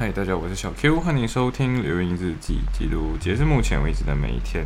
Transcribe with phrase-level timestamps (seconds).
[0.00, 4.64] 嗨，大家，我是小 Q，欢迎收听留言日记，记录截至目前为止的每一天。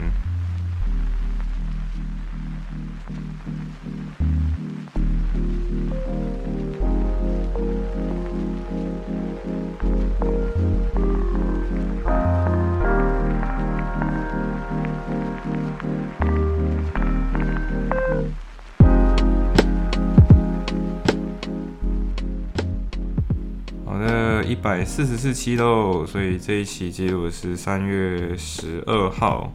[24.62, 29.52] 百四十四期喽，所以这一期记录是三月十二号，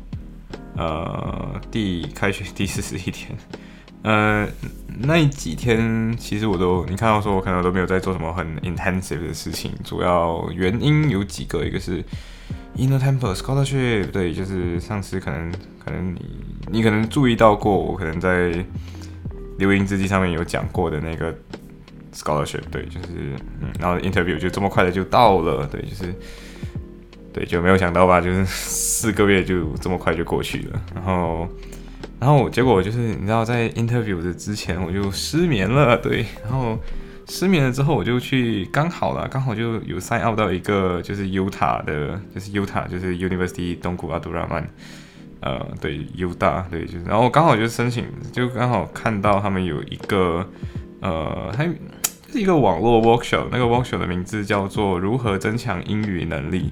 [0.76, 3.32] 呃，第开学第四十一天。
[4.04, 4.46] 呃，
[5.00, 12.04] 那几天其实我都，你看到说我可能都没有在做什么很 intensive 的事情，主要原因有几个，一个是
[12.76, 15.50] inner temple scholarship，对，就是上次可能
[15.86, 16.22] 可能你
[16.70, 18.52] 你可能注意到过，我可能在
[19.58, 21.34] 留音日记上面有讲过的那个
[22.18, 23.08] scholarship，对，就是
[23.62, 26.14] 嗯，然后 interview 就这么快的就到了，对，就是
[27.32, 31.48] 对，就没有想到吧，就是四个月就这么快就过去了，然后。
[32.20, 36.76] 然后结果就是你知道，在 interview 的之前我就失眠了，对，然后
[37.28, 44.68] 失眠了之后我就去刚好了，刚好就有 sign up 到一个就是 Utah 的，就是 Utah 就是 University 东古阿杜拉曼，
[45.42, 50.44] 呃，对，Uta，对，就是，然后刚好就申请，就刚好看到他们有一个
[51.02, 51.70] 呃，还
[52.32, 56.72] 是一个网络 workshop，那个 workshop 的名字叫做如何增强英语能力，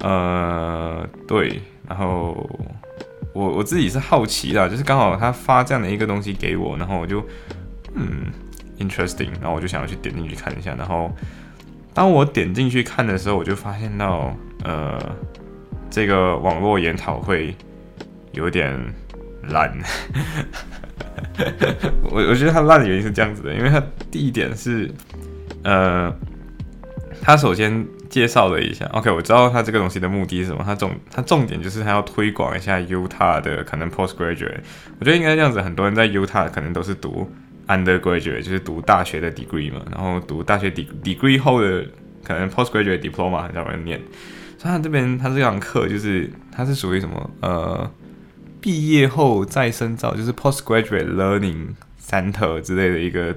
[0.00, 2.48] 呃，对，然后。
[3.32, 7.20] 我我自己是好奇的，就是刚好他发这样的一个东西给我，然后我就
[7.94, 8.26] 嗯
[8.78, 11.10] ，interesting，然后我就想要去点进去看一下，然后
[11.92, 14.96] 当我点进去看的时候，我就发现到呃，
[15.90, 17.56] 这个网络研讨会
[18.30, 18.72] 有点
[19.48, 19.76] 烂，
[22.10, 24.90] 我我觉得它烂的原因是这样子的，因为它第一点是
[25.62, 26.14] 呃，
[27.20, 27.86] 它首先。
[28.10, 30.62] 介绍了一下，OK，我知道他这个东西的目的是什么。
[30.64, 34.60] 他重他重点就是他要推广一下 Uta 的可能 postgraduate。
[35.00, 37.28] 我觉得应该这样子，很多人在 Uta 可能都是读
[37.66, 41.84] undergraduate，就是读大学的 degree 嘛，然后读大学 de degree 后的
[42.22, 44.00] 可能 postgraduate diploma 很少人念。
[44.58, 47.90] 所以他这边他这堂课就是他是属于什么呃
[48.64, 53.36] 毕业后再深造，就是 postgraduate learning center 之类的一个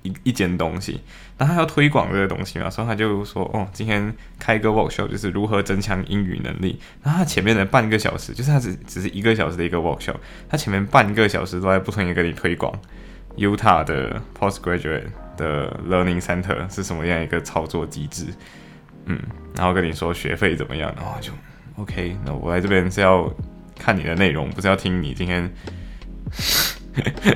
[0.00, 1.02] 一一间东西。
[1.36, 10.16] 那他要推广这个东西嘛，所以他就说：“哦，今天开个 workshop，就是如何增强英语能力。”然后他前面的半个小时，就是他只只是一个小时的一个 workshop，
[10.48, 12.72] 他前面半个小时都在不停的跟你推广
[13.36, 18.28] Utah 的 postgraduate 的 learning center 是什么样一个操作机制，
[19.04, 19.20] 嗯，
[19.54, 21.30] 然后跟你说学费怎么样，然后就
[21.76, 23.30] OK，那我来这边是要
[23.78, 25.50] 看你的内容，不是要听你今天。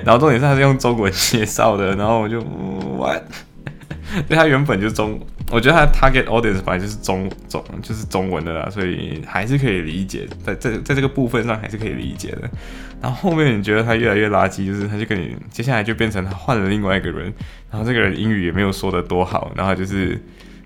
[0.05, 3.23] 然后重点是他是用中文介绍的，然后我就 what？
[4.27, 12.49] 对他原本就中，我觉得他 target audience 本来就是中中就是中文的啦，所以还是可以理解，在在在这个部分上还是可以理解的。
[13.03, 17.33] 然后后面你觉得他越来越垃圾，就是他就跟你接下来就变成他换了另外一个人，
[17.71, 20.19] 然后这个人英语也没有说的多好，然后就是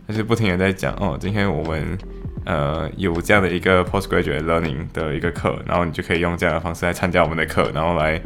[0.07, 1.99] 他就不停的在讲哦，今天我们
[2.45, 8.21] 呃有这样的一个 postgraduate learning 的一个课，然后你就可以用这样的方式来参加我们的课，然后来。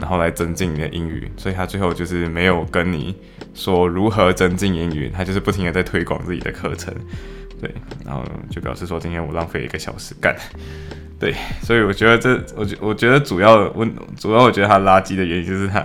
[0.00, 3.12] 然后来增进你的英语，所以他最后就是没有跟你
[3.52, 6.94] 说如何增进英语，他就是不停的在推广自己的课程，
[7.60, 7.68] 对，
[8.06, 10.36] 然后就表示说今天我浪费一个小时干，
[11.18, 15.84] 对，所以我觉得这，我觉我觉得主要问，主要我觉得他垃圾的原因就是他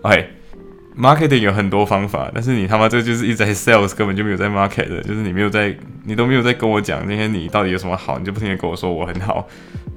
[0.00, 0.28] ，OK
[0.96, 9.46] ，OK，marketing 有很多方法，但是你他妈这就是一直在 sales，根本就没有在 market 的，就是你没有在，你都没有在跟我讲今天你到底有什么好，你就不停的跟我说我很好，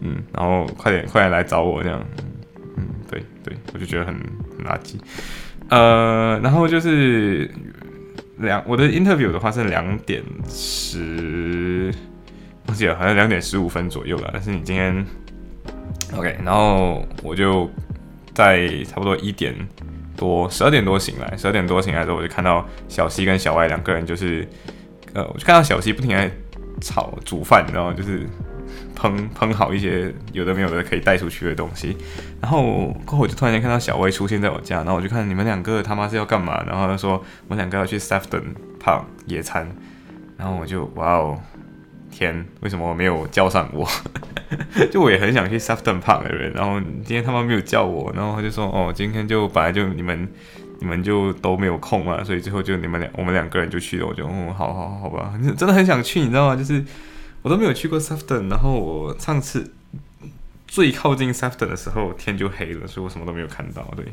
[0.01, 1.99] 嗯，然后快点快点来找我这样。
[2.77, 4.13] 嗯对对，我就觉得很
[4.57, 4.95] 很垃圾。
[5.69, 7.49] 呃，然后就是
[8.37, 11.93] 两我的 interview 的话是两点十，
[12.67, 14.29] 忘记了，好像两点十五分左右了。
[14.33, 15.05] 但是你今天
[16.15, 17.69] OK，然后我就
[18.33, 19.55] 在差不多一点
[20.15, 24.47] 多，十二点多醒来，十二点多醒来之后，我就看到小西跟小歪两个人，就是
[25.13, 26.31] 呃，我就看到小西不停在
[26.81, 27.93] 炒煮饭，然后？
[27.93, 28.27] 就是。
[28.95, 31.95] 烹烹好一些有的没有的可以带出去的东西，
[32.41, 36.63] 然后过后我就突然间看到小薇出现在我家，然后我就看你们两个他妈是要干嘛？
[36.65, 38.41] 然后他说我们两个要去 Sefton
[38.81, 39.69] Park 野餐，
[40.37, 41.37] 然后我就哇哦
[42.15, 43.85] 天，为什么没有叫上我？
[44.89, 50.27] 就我也很想去 Sefton Park 的人，然后今天他妈没有叫我，然后他就说哦今天就本来就你们
[50.79, 56.55] 你们就都没有空嘛，所以最后就你们两我们两个人就去了，我就哦好好好吧，真的很想去，你知道吗？
[56.55, 56.83] 就是。
[57.41, 59.71] 我都没有去过 Sefton，然后我上次
[60.67, 63.83] 最靠近 Sefton 的时候天就黑了，所以我什么都没有看到。
[63.95, 64.03] 对，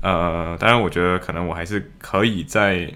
[0.00, 2.92] 呃，当然我觉得可能我还是可以在，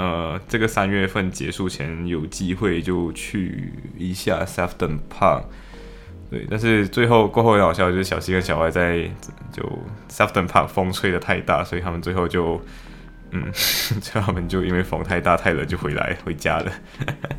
[0.00, 5.42] 呃，这个三月份结束前有机会就去一下 Sefton Park。
[6.30, 9.10] 对，但是最后过后很好笑，就是小西跟小歪在
[9.52, 9.62] 就
[10.08, 12.58] Sefton Park 风吹的太大，所以他们最后就。
[13.32, 13.44] 嗯，
[14.02, 16.72] 最后他们就因为风太大太冷就回来回家了。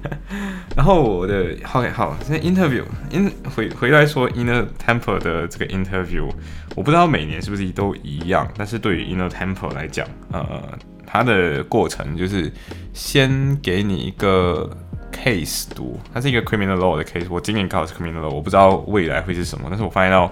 [0.74, 6.31] 然后我的好好，现在 interview in 回回来说 inner temple 的这个 interview，
[6.78, 10.63] 我不知道每年是不是都一样，但是对于 inner temple 来讲，呃，
[11.12, 12.50] 它的过程就是
[12.94, 14.69] 先给你一个
[15.12, 17.28] case 读，它是一个 criminal law 的 case。
[17.30, 20.31] 我今年考的是 criminal law，我不知道未来会是什么，但是我发现到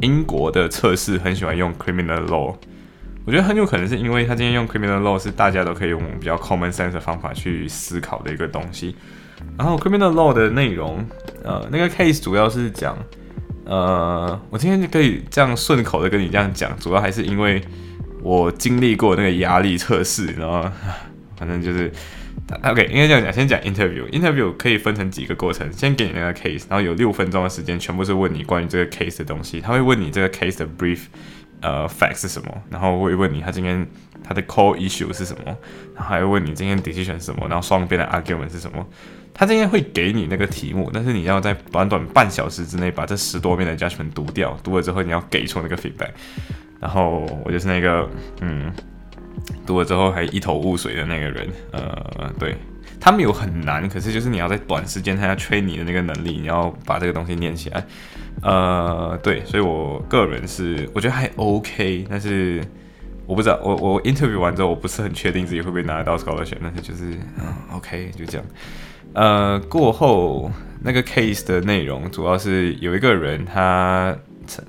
[0.00, 2.56] 英国的测试很喜欢用 criminal law。
[3.24, 8.96] 我觉得很有可能是因为他今天用 criminal law 是大家都可以用比较 common sense 的方法去思考的一个东西。
[9.56, 11.04] 然后 criminal law 的内容，
[11.44, 12.96] 呃，那个 case 主要是讲，
[13.64, 17.62] 呃，我今天就可以这样顺口的跟你这样讲，主要还是因为
[18.28, 20.70] 我经历过那个压力测试，然后
[21.38, 21.90] 反正就是
[22.62, 31.00] OK，应该这样讲，先讲 interview，interview 可以分成几个过程，先给你那个 case，然后有六分钟的时间，全部是问你关于这个 case 的东西，他会问你这个 case 的 brief。
[31.60, 32.62] 呃，fact 是什么？
[32.70, 33.84] 然后会问你他今天
[34.22, 35.42] 他的 core issue 是什么？
[35.92, 37.48] 然后还会问你今天 decision 是什么？
[37.48, 38.86] 然后双边的 argument 是什么？
[39.34, 46.10] 他今天会给你那个题目，但是你要在短短半小时之内把这十多遍的 judgment 读掉，读了之后你要给出那个 feedback。
[46.80, 48.08] 然后我就是那个
[48.40, 48.72] 嗯，
[49.66, 51.48] 读了之后还一头雾水的那个人。
[51.72, 52.56] 呃，对。
[53.00, 57.84] 他们有很难，可是就是你要在短时间他要吹你的那个能力，你要把这个东西念起来。
[58.42, 62.60] 呃，对，所以我个人是我觉得还 OK，但是
[63.24, 67.04] 我不知道，我我 interview 完之后，我不是很确定自己会不会拿得到 scholarship，但是就是
[67.38, 68.46] 嗯 OK 就这样。
[69.12, 70.50] 呃，过后
[70.82, 74.16] 那个 case 的内容主要是有一个人，他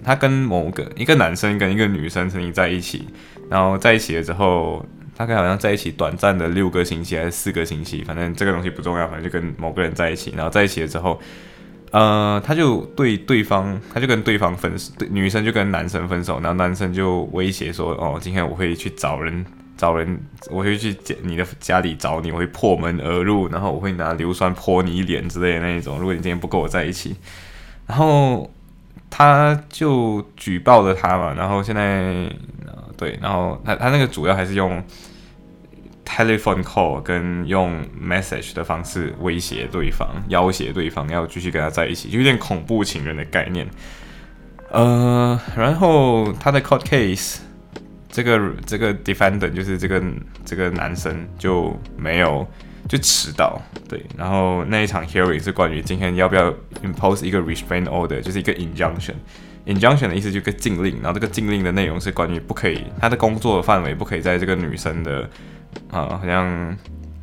[0.04, 3.08] 他跟某个一个男生跟一个女生曾经在一起，
[3.50, 4.86] 然后在一起了之后。
[5.20, 11.20] 大概好像在一起短暂的六个星期还是四个星期，反正这个东西不重要，反正就跟某个人在一起，然后在一起了之后，
[11.92, 19.46] 呃，他就对对方，他就跟对方分手，对女生就跟男生分手，然后男生就威胁说，哦，今天我会去找人，
[19.76, 20.18] 找人，
[20.50, 27.14] 我会去你的家里找你，我会破门而入，然后我会拿硫酸泼你一脸之类的那一种，如果你今天不跟我在一起，
[27.86, 28.50] 然后
[29.10, 32.30] 他就举报了他嘛，然后现在，
[32.98, 34.84] 对，然后他他那个主要还是用。
[36.12, 43.68] telephone call 跟用 message 的方式威胁对方，要挟对方要继续跟他在一起，就有点恐怖情人的概念。
[44.72, 47.38] 呃，然后他的 court case，
[48.10, 50.02] 这个这个 defendant 就是这个
[50.44, 52.46] 这个男生就没有
[52.90, 56.54] 就迟到，对，然后那一场 hearing 是关于今天要不要
[56.84, 65.30] impose 一个 restraint order，就是一个 injunction，injunction 的意思就是个禁令，然后这个禁令的内容是关于不可以他的工作的范围不可以在这个女生的。
[65.92, 66.76] 啊，好像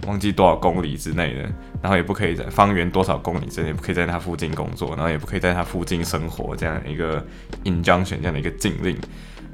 [0.07, 1.41] 忘记多少公里之内的，
[1.83, 7.27] 然后也不可以在方圆多少公里之内，不可以在他附近工作，然后也不可以在他附近生活，这样一个
[7.65, 8.97] injunction 这样的一个禁令。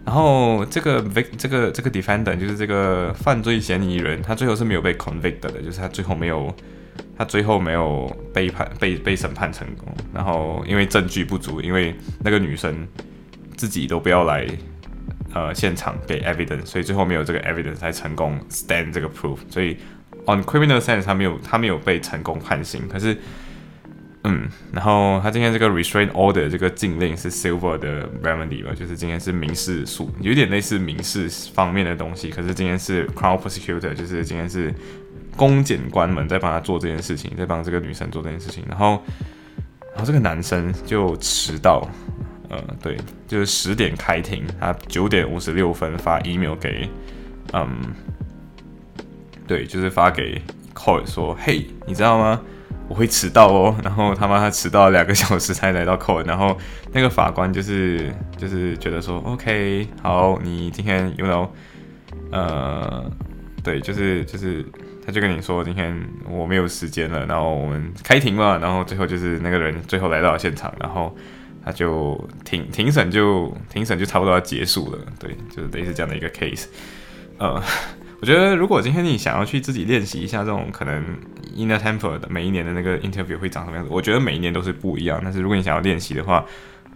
[0.05, 6.55] 然后这个 vic 这个这个 defendant 就是这个犯罪嫌疑人，他最后是没有被 convicted 的，就是他最后没有
[7.17, 9.93] 他最后没有被判被被审判成功。
[10.13, 12.87] 然后因为证据不足，因为那个女生
[13.57, 14.47] 自己都不要来。
[15.35, 19.79] 呃，现场给 evidence，所以最后没有这个 evidence 才成功 stand 这个 proof，所以
[20.27, 23.17] on criminal sense 他没有他没有被成功判刑，可是，
[24.25, 34.73] 嗯，然后他今天这个 restraint order 这个禁令是 silver 的 remedy 吧，就是今天是民事诉，有点类似民事方面的东西，可是今天是 crown prosecutor，就是今天是
[35.37, 39.03] 公检官们在帮他做这件事情，在帮这个女生做这件事情，然后，
[39.91, 41.89] 然后这个男生就迟到。
[42.49, 46.87] 呃，对，就是十点开庭，他九点五十六分发 email 给，
[47.55, 47.67] 嗯，
[49.47, 50.39] 对，就是发给
[50.75, 52.39] court 说，嘿，你知道吗？
[52.93, 53.75] 我会迟到哦。
[53.83, 56.55] 然后他妈他迟到两个小时才来到 court，然后
[56.93, 61.51] 那个法官就是就是觉得说，OK，好，你今天有没有？
[62.31, 63.11] 呃，
[63.65, 64.63] 对，就是就是
[65.07, 71.17] 他就跟你说，今天我没有时间了，然后我们开庭嘛，然后最后就是那个人最后来到了现场，然后。
[71.65, 76.65] 他就庭庭审就庭审就差不多要结束了，对，就是类似这样的一个 case。
[77.39, 77.63] 呃，
[78.21, 81.05] 我觉得如果今天你想要去自己练习一下这种可能
[81.57, 85.21] inner temple 的每一年的那个 interview 会长什么样子，我觉得每一年都是不一样。
[85.23, 86.45] 但是如果你想要练习的话，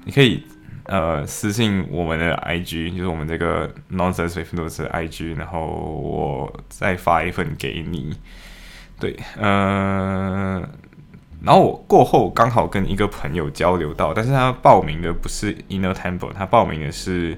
[0.05, 0.43] 你可以
[0.85, 8.17] 呃私信我们的 IG，就是我们这个 nonsense with n o s 的 IG，然后我再发一份给你。
[8.99, 10.67] 对，嗯。
[11.45, 17.37] 然后我过后刚好跟一个朋友交流到，但是他报名的不是 Inner Temple，他报名的是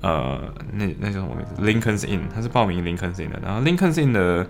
[0.00, 0.40] 呃
[0.72, 3.40] 那那叫什么名字？Lincoln's Inn，他是报名 Lincoln's Inn 的。
[3.42, 4.46] 然后 Lincoln's Inn 的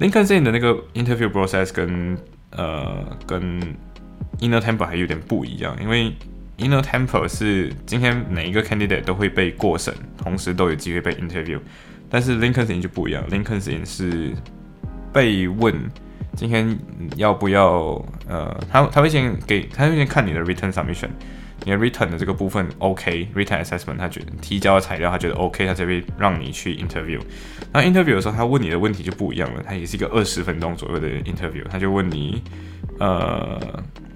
[0.00, 2.16] Lincoln in 的那个 interview process 跟
[2.50, 3.60] 呃跟
[4.40, 6.12] Inner Temple 还有点不一样，因为
[6.58, 11.58] Inner Temple 是今天每一个 candidate 都会被过审，同时都有机会被 interview，
[12.08, 14.32] 但是 Lincoln in 就不一样，Lincoln in 是
[15.12, 15.74] 被问
[16.36, 16.78] 今天
[17.16, 21.10] 要不要呃，他他会先给他会先看你的 written submission。
[21.64, 27.20] 你的 return 的这个部分 OK，return assessment 他觉得提交的材料他觉得 OK，他这边让你去 interview。
[27.72, 32.42] 那 interview 的时候，他问你的问题就不一样了，他也是一个二十分钟左右的 interview，他就问你，
[32.98, 33.60] 呃，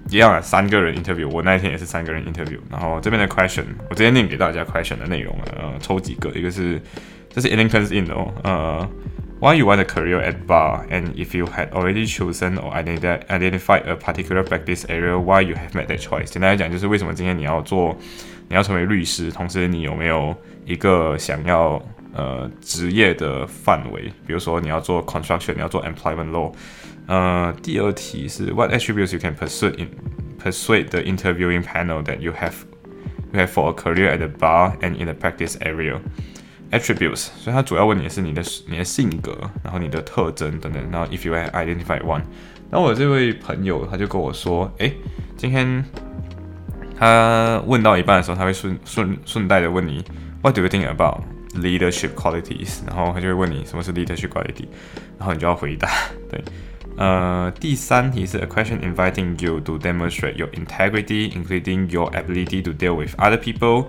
[0.09, 2.59] 一样啊，三个人 interview，我那一天也是三个人 interview。
[2.71, 6.81] 然后这边的 question 我直接念给大家 question 的内容了，呃，抽几个，一个是
[7.29, 8.89] 这是 Lincoln's in 哦，呃。
[9.42, 13.94] Why you want a career at bar, and if you had already chosen or identified a
[13.94, 16.24] particular practice area, why you have made that choice？
[16.24, 17.96] 简单来讲，就是为什么今天你要做，
[18.48, 21.80] 你要成为律师，同时你有没有一个想要
[22.12, 24.12] 呃职业的范围？
[24.26, 26.52] 比如说你要做 construction，你要做 employment law。
[27.06, 29.88] 呃，第二题是 What attributes you can persuade in
[30.42, 32.54] persuade the interviewing panel that you have
[33.32, 35.56] you have for a career at the bar and in the practice
[36.72, 40.82] area？attributes，所以他主要问你的是你的你的性格，然后你的特征等等。
[40.90, 42.22] 然后 if you identify one，
[42.70, 44.92] 然后我这位朋友他就跟我说，哎，
[45.36, 45.84] 今天
[46.98, 50.04] 他问到一半的时候，他会顺顺顺带的问你，
[50.42, 51.22] What do you think about
[51.54, 52.80] leadership qualities？
[52.86, 54.66] 然后他就会问你什么是 leadership quality，
[55.18, 55.88] 然后你就要回答。
[56.30, 56.42] 对，
[56.96, 63.38] 呃，第三题是 a question inviting you to demonstrate your integrity, including your ability to deal with other
[63.38, 63.86] people。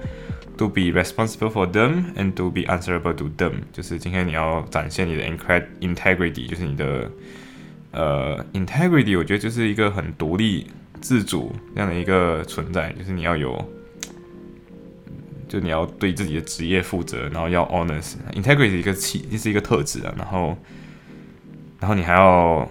[0.59, 5.25] To be responsible for them and to be answerable to them，就是今天你要展现你的
[5.81, 7.11] integrity，就是你的
[7.91, 10.69] 呃 integrity，我觉得就是一个很独立
[11.01, 13.69] 自主这样的一个存在，就是你要有，
[15.49, 18.15] 就你要对自己的职业负责，然后要 honest。
[18.33, 20.57] integrity 一个气，是一个特质啊，然后，
[21.81, 22.71] 然后你还要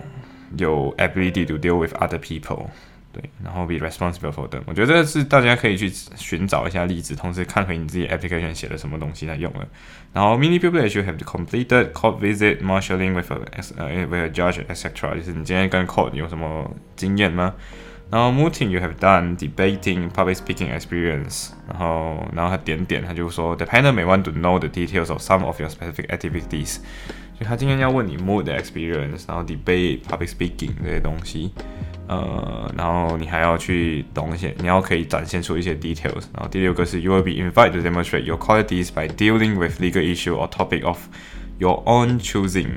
[0.57, 2.67] 有 ability to deal with other people。
[3.13, 9.67] 对，然后 be responsible for them，我觉得这是大家可以去寻找一下例子，同时看回你自己 application 写了什么东西来用了。
[10.11, 13.37] 然后 mini privilege you have completed court visit marshalling with a
[13.77, 15.15] 呃 with a judge etc.
[15.15, 17.53] 就是你今天跟 court 有什么经验吗？
[18.09, 24.67] 然后 mooting you have done debating public speaking experience，然后然后他点点他就说 the panel may want to know the
[24.67, 26.77] details of some of your specific activities，
[27.39, 31.51] 就他今天要问你 moot experience，然后 debate public speaking 这些东西。
[32.07, 36.25] 呃，然后你还要去懂一些，你要可以展现出一些 details。
[36.33, 40.85] 然后第六个是 you will be invited to demonstrate your qualities by dealing with legal issue or topic
[40.85, 40.99] of
[41.59, 42.67] your own choosing。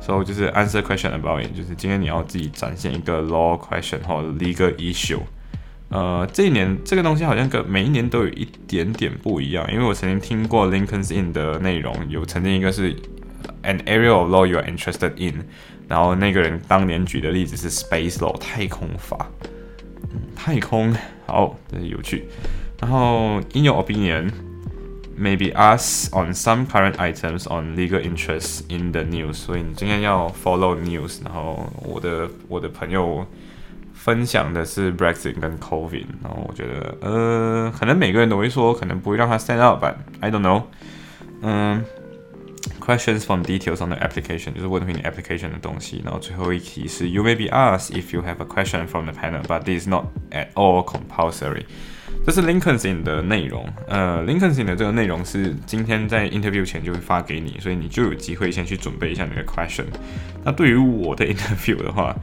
[0.00, 5.20] 所以就是 answer question about it，就是今天你要自己展现一个 law question 或 legal issue。
[5.88, 12.94] 呃，这一年这个东西好像跟每一年都有一点点不一样，因为我曾经听过 Lincoln's in 的内容，有曾经一个是
[13.63, 15.45] an area of law you are interested in。
[15.87, 19.29] 然后那个人当年举的例子是 space law 太空法，
[20.33, 20.95] 太空
[21.27, 22.25] 好，这是有趣。
[22.79, 24.31] 然后 in your opinion,
[25.19, 29.33] maybe us on some current items on legal interests in the news。
[29.33, 31.19] 所以你今天要 follow news。
[31.23, 33.25] 然后我的我的朋友
[33.93, 36.05] 分享的是 Brexit 跟 COVID。
[36.23, 40.63] 然后我觉得呃，可能每个人都会说，可能不会让他 stand out，but I don't know。
[41.41, 41.83] 嗯。
[42.88, 48.22] Questions from details on the application 就是问回你 application 的东西，然后最后一题是 You may be asked if you
[48.22, 51.64] have a question from the panel, but this is not at all compulsory。
[52.24, 53.68] 这是 Lincoln's in 的内容。
[53.88, 59.84] 呃，Lincoln's in 的这个内容是今天在 interview 前就会发给你，所以你就有机会先去准备一下你的 question。
[60.42, 62.16] 那对于我的 interview 的话，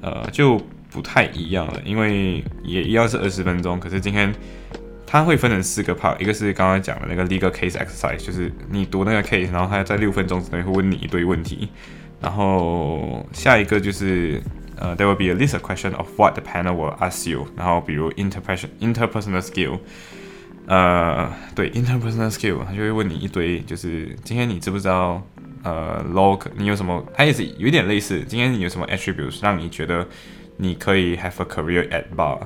[0.00, 0.60] 呃，就
[0.90, 4.34] 不太一样了，因为也一样是二十分钟，可是今天。
[5.10, 11.70] 它会分成四个 part，一个是刚刚讲的那个 legal case exercise，就是你读那个 case，然后他在六分钟之内会问你一堆问题，
[12.20, 14.38] 然后下一个就是
[14.76, 19.40] 呃，there will be a list of question of what the panel will ask you，然后比如 interpersonal interpersonal
[19.40, 19.78] skill，
[20.66, 25.26] 呃，对 interpersonal skill，他就会问你一堆，就是今天你知不知道
[25.62, 30.06] 呃 log 你有什么，它也是有点类似，今天你有什么 attributes 让你觉得
[30.58, 32.40] 你可以 have a career at bar。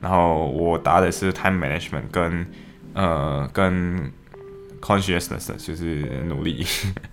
[0.00, 2.46] 然后我答的是 time management 跟
[2.92, 4.12] 呃跟
[4.80, 6.64] consciousness，就是努力。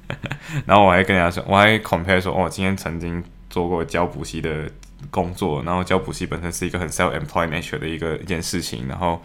[0.66, 4.70] 然后我还跟人家说，我还 compare 说，哦，今天曾经做过教补习的
[5.10, 9.22] 工作，然后教补习本身是一个很 self-employed nature 的一个一件事情，然后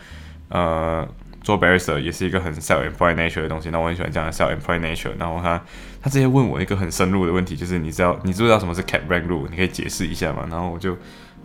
[0.48, 1.06] 呃
[1.42, 3.70] 做 barrister 也是一个很 self-employed nature 的东西。
[3.70, 5.12] 那我很喜欢这样的 self-employed nature。
[5.18, 5.60] 然后他
[6.00, 9.48] 他直接问我一个很深入的问题，就是你知道你知不知道什么是 cap rank rule？
[9.50, 10.46] 你可以解释一下吗？
[10.48, 10.96] 然后我就。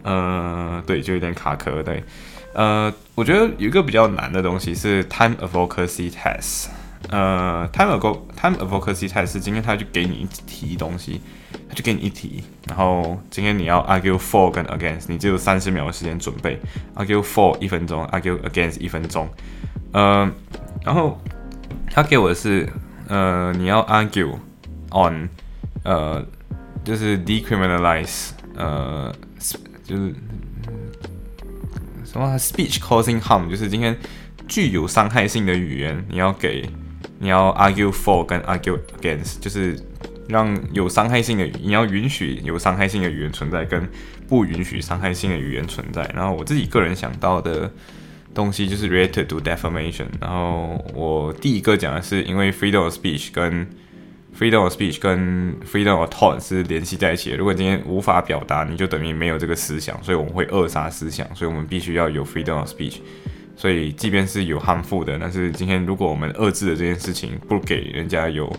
[0.03, 1.81] 呃，对，就有点卡壳。
[1.83, 2.03] 对，
[2.53, 6.67] 呃，我觉得有一个比较难的东西是 time advocacy test。
[7.09, 11.19] 呃，time ago time advocacy test 是今天他就给你一题东西，
[11.67, 16.59] 他就给你一题，然后今天你要 argue for 跟 against，你只有三十秒的时间准备
[16.95, 19.27] ，argue for 一分钟，argue against 一分钟，
[19.93, 20.31] 呃，
[20.85, 21.19] 然后
[21.89, 22.69] 他给我的是，
[23.07, 24.35] 呃，你要 argue
[24.91, 25.27] on，
[25.83, 26.23] 呃，
[26.83, 29.11] 就是 decriminalize，呃，
[29.83, 30.13] 就是
[32.05, 33.97] 什么 speech causing harm，就是今天
[34.47, 36.69] 具有伤害性的语言，你要给，
[37.19, 39.77] 你要 argue for 跟 argue against，就是。
[40.29, 43.89] 让有伤害性的语言，你要允许有伤害性的语言存在，跟
[44.29, 46.09] 不允许伤害性的语言存在。
[46.15, 47.69] 然后我自己个人想到的
[48.33, 50.05] 东西就是 related to defamation。
[50.21, 53.67] 然后我第一个讲的是，因为 freedom of speech 跟
[54.41, 57.37] freedom of speech 跟 freedom of thought 是联系在一起的。
[57.37, 61.27] 如果今天无法表达，你就等于没有这个思想，所以我们会扼杀思想。
[61.35, 62.97] 所以我们必须要有 freedom of speech。
[63.55, 68.51] 所以即便是有 harmful 的，但是今天如果我们遏制的这件事情不给人家有。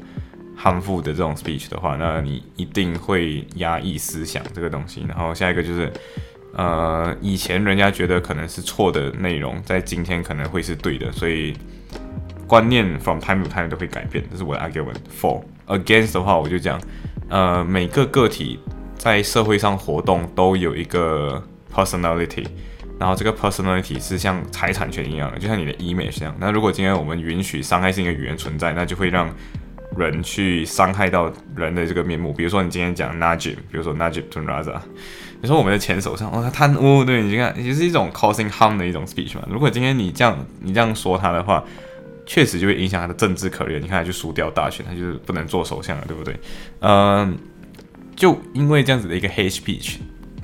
[0.54, 5.04] 丰富的这种 speech 的话，那你一定会压抑思想这个东西。
[5.08, 5.92] 然后下一个就是，
[6.54, 11.10] 呃，以前人家觉得可能是错的内容，在今天可能会是对的。
[11.10, 11.52] 所以
[12.46, 14.24] 观念 from time to time 都会改变。
[14.30, 16.80] 这是我的 argument for against 的话，我就讲，
[17.28, 18.58] 呃，每个个体
[18.96, 21.42] 在社会上活动都有一个
[21.74, 22.46] personality，
[22.98, 26.34] 然后这个 personality 是像财产权一样的，就像你的 image 一样。
[26.38, 29.28] 那如果今天我们允许伤害性的语言存在，那就会让
[29.96, 34.80] 人去伤害到人的这个面目，比如说你今天讲 Najib，比如说 Najib Tunraza，
[35.40, 39.46] 你说我们的前首相哦他贪污，对你看也是一种 causing harm 的一种 speech 嘛。
[39.50, 41.62] 如果今天你这样你这样说他的话，
[42.26, 43.78] 确实就会影响他的政治可怜。
[43.80, 46.34] 你看他就输掉大选，他就是不能做首相了，对不对？
[46.80, 47.36] 嗯，
[48.14, 49.96] 就因为这样子的一个 hate speech，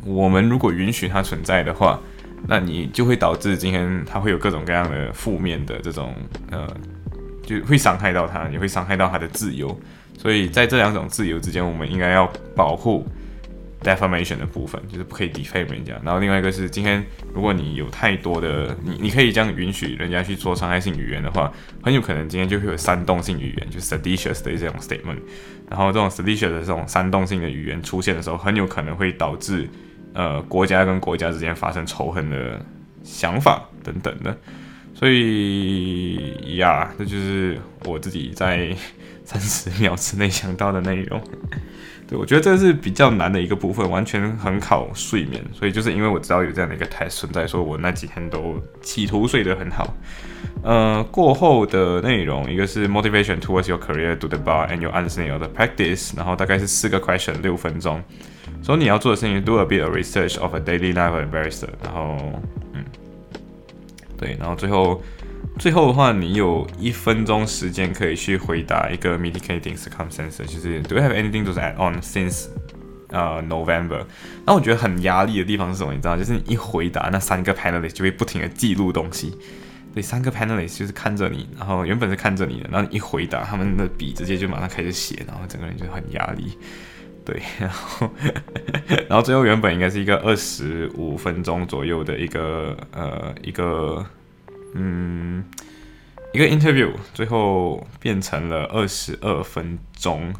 [0.04, 2.00] 我们如果允许它存在的话，
[2.46, 6.14] 那你就会导致今天他会有各种各样的负面的这种
[6.50, 6.66] 呃。
[7.48, 9.74] 就会伤害到他，也会伤害到他的自由，
[10.18, 13.06] 所以在这两种自由之间，我们应该要保护
[13.82, 15.94] defamation 的部分，就是不可以 defame 人家。
[16.04, 25.18] 然后另外一个是，今天如果你有太多的你，你可以这样允许人家去做伤害性语言的话，很有可能今天就会有煽动性语言，就是 seditious 的这种 statement。
[25.70, 29.68] 然后这种 seditious 的这种煽动性的语言出现的时候，很有可能会导致
[30.14, 32.60] 呃国家跟国家之间发生仇恨的
[33.04, 34.36] 想法等等的。
[34.94, 38.74] 所以呀，这就是我自己在
[39.24, 41.22] 三十秒之内想到的内容。
[42.08, 45.44] 对我觉得这是比较难的一个部分，完全很考睡眠。
[45.52, 49.94] 所以就是因为我知道有这样的一个 test 存在，说我那几天都企图睡得很好。
[50.62, 58.02] 呃，过后的内容一个是 motivation towards your career, do the bar and your understanding of the practice，然后大概是四个 question，六分钟。
[58.62, 62.16] 所以你要做的事情，do a bit of research of a daily life of barrister，然后
[62.72, 62.84] 嗯。
[64.16, 65.00] 对，然后最后，
[65.58, 72.46] 最后的话，你有一分钟时间可以去回答一个 mitigating circumstances，就是 Do you have anything to add on since
[73.08, 74.04] 呃 November？
[74.46, 75.92] 那我觉得很压力的地方是什么？
[75.92, 79.36] 你知道，就是你一回答，那三个 panelist 就会不停的记录东西。
[79.92, 86.56] 对，三个 panelist 就是看着你，然后原本是看着你的，然后你一回答，他们的笔直接就马上开始写，然后整个人就很压力。
[87.24, 88.10] 对， 然后，
[89.08, 94.04] 然后最后原本应该是一个二十五分钟左右的一个呃一个
[94.78, 95.44] 嗯
[96.32, 100.32] 一个 interview，最后变成了二十二分钟。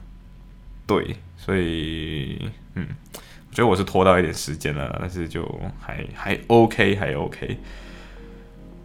[0.86, 5.44] 对，所以嗯，我觉得我是拖到一点时间了，但是就
[5.80, 7.58] 还还 OK，还 OK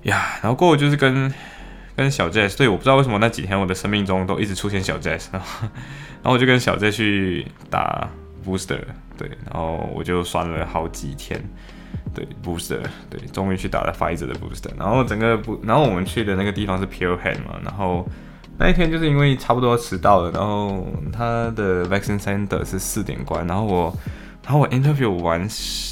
[0.04, 0.39] 呀。
[0.42, 1.34] 然后过后就是跟。
[1.96, 5.68] 跟小 Jazz，对，我不知道为什么那几天我的生命中都一直出现小 Jazz，然后，
[6.34, 8.10] 我就跟小 Jazz 去打
[8.44, 8.82] Booster，
[9.16, 11.39] 对，然后我就酸了好几天，
[12.13, 18.08] 对 Booster，对，终于去打了 Fizer 的 Booster，然后整个不，然后我们去的那个地方是 Pure Head 嘛，然后
[18.58, 23.97] 那一天就是因为差不多迟到了，然后他的 Vaccine Center 是四点关，然后我。
[24.45, 25.47] 然后我 interview 完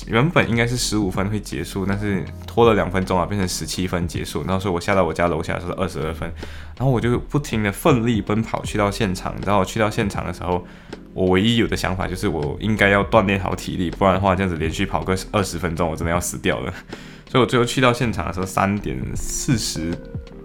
[0.08, 4.44] 原本应该是十五分会结束，但是拖了两分钟啊，变成十七分结束。
[4.44, 6.30] 然后所以我下到我家楼下是二十二分，
[6.78, 9.34] 然后我就不停的奋力奔跑去到现场。
[9.46, 10.68] 然后我去到现场的时候，
[11.14, 16.74] 我唯一有的想法就是我应该要锻炼好体力，不然的话这样子连续跑个二十分钟，我真的要死掉了。
[17.30, 19.94] 所以我最后去到现场的时候三点四十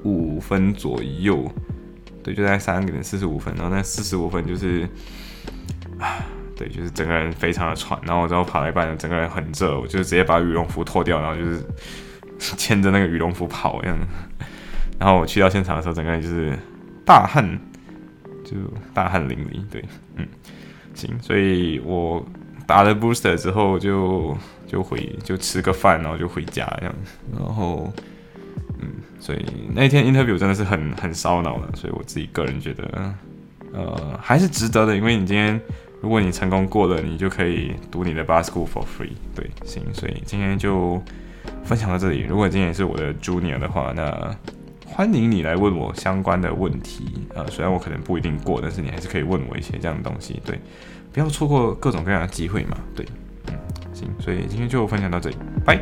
[0.04, 1.50] 五分左右，
[2.22, 3.54] 对，就在三点四十五分。
[3.56, 4.88] 然后那四十五分就是
[5.98, 6.24] 啊。
[6.56, 11.62] 对，就是整个人非常的喘，然后我之后跑了一半，整个人很热，我就直接把羽绒服脱掉，然后就是
[12.56, 13.98] 牵着那个羽绒服跑这样。
[14.98, 16.58] 然后我去到现场的时候，整个人就是
[17.04, 17.60] 大汗，
[18.46, 18.56] 就
[18.94, 19.60] 大汗淋漓。
[19.70, 20.26] 对，嗯，
[20.94, 22.24] 行，所以我
[22.66, 24.34] 打了 booster 之后就
[24.66, 26.94] 就回就吃个饭，然后就回家这样。
[27.36, 27.92] 然后，
[28.78, 28.88] 嗯，
[29.20, 33.14] 所以那天 interview 真的是很很烧脑的，所以我自己个人觉得，
[33.74, 35.60] 呃，还是值得的，因为你今天。
[36.02, 39.16] 如果你成功过了，你就可以读你的 bar school for free。
[39.34, 41.02] 对，行，所以今天就
[41.64, 42.20] 分享到这里。
[42.28, 44.36] 如果今天也是我的 junior 的话，那
[44.86, 47.46] 欢迎你来问我相关的问题呃。
[47.48, 50.40] 虽然我可能不一定过，但是你还是可以问我一些这样的东西。
[50.44, 50.58] 对，
[51.12, 52.78] 不要错过各种各样的机会嘛。
[52.94, 53.04] 对，
[53.48, 53.54] 嗯，
[53.92, 55.78] 行，所以今天就分享到这里，拜。